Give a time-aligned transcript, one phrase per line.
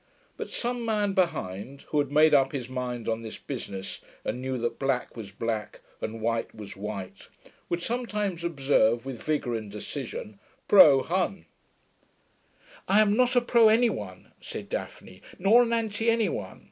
[0.35, 4.57] But some man behind, who had made up his mind on this business and knew
[4.57, 7.27] that black was black and white was white,
[7.69, 11.45] would sometimes observe, with vigour and decision, 'Pro Hun.'
[12.87, 16.59] 'I am not a pro anyone,' said Daphne, 'nor an anti anyone.